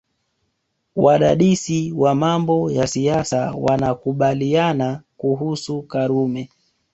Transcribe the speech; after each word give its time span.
Wadadisi 0.95 1.91
wa 1.91 2.15
mambo 2.15 2.71
ya 2.71 2.87
siasa 2.87 3.51
wanakubaliana 3.51 5.01
kuhusu 5.17 5.81
Karume 5.83 6.49